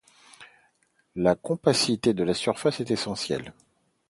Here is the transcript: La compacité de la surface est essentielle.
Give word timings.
La 1.15 1.35
compacité 1.35 2.15
de 2.15 2.23
la 2.23 2.33
surface 2.33 2.79
est 2.79 2.89
essentielle. 2.89 3.53